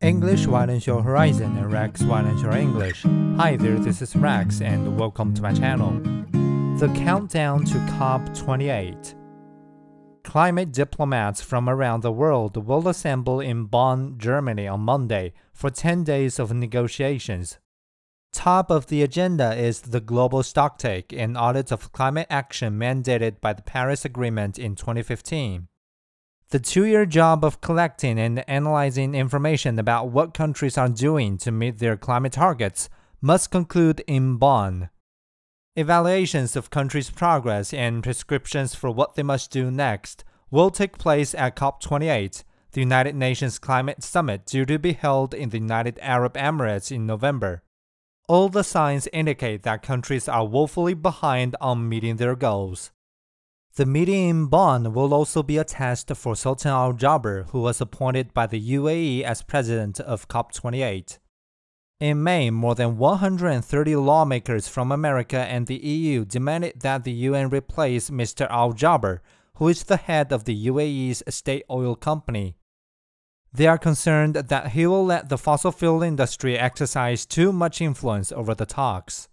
[0.00, 3.02] English widens your horizon and Rex widens your English.
[3.36, 5.90] Hi there, this is Rex and welcome to my channel.
[6.78, 9.16] The countdown to COP28.
[10.22, 16.04] Climate diplomats from around the world will assemble in Bonn, Germany on Monday for 10
[16.04, 17.58] days of negotiations.
[18.32, 23.52] Top of the agenda is the global stocktake and audit of climate action mandated by
[23.52, 25.66] the Paris Agreement in 2015.
[26.50, 31.52] The two year job of collecting and analyzing information about what countries are doing to
[31.52, 32.88] meet their climate targets
[33.20, 34.88] must conclude in Bonn.
[35.76, 41.34] Evaluations of countries' progress and prescriptions for what they must do next will take place
[41.34, 46.32] at COP28, the United Nations Climate Summit due to be held in the United Arab
[46.32, 47.62] Emirates in November.
[48.26, 52.90] All the signs indicate that countries are woefully behind on meeting their goals.
[53.76, 57.80] The meeting in Bonn will also be a test for Sultan Al Jaber, who was
[57.80, 61.18] appointed by the UAE as president of COP28.
[62.00, 67.50] In May, more than 130 lawmakers from America and the EU demanded that the UN
[67.50, 68.48] replace Mr.
[68.50, 69.18] Al Jaber,
[69.56, 72.56] who is the head of the UAE's state oil company.
[73.52, 78.30] They are concerned that he will let the fossil fuel industry exercise too much influence
[78.30, 79.27] over the talks.